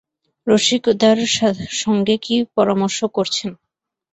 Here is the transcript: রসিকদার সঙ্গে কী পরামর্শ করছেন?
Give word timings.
রসিকদার 0.47 1.17
সঙ্গে 1.81 2.15
কী 2.17 2.35
পরামর্শ 2.55 2.99
করছেন? 3.15 3.51